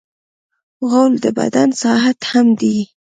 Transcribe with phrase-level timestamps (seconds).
[0.89, 2.77] غول د بدن ساعت هم دی.